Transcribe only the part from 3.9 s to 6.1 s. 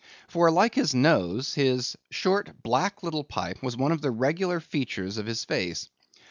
of the regular features of his face.